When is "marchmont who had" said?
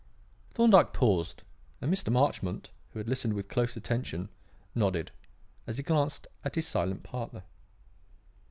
2.11-3.07